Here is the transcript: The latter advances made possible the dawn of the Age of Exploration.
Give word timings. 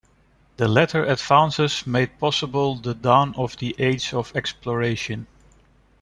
The 0.57 0.67
latter 0.67 1.05
advances 1.05 1.85
made 1.85 2.17
possible 2.17 2.73
the 2.73 2.95
dawn 2.95 3.35
of 3.37 3.57
the 3.57 3.75
Age 3.77 4.15
of 4.15 4.35
Exploration. 4.35 5.27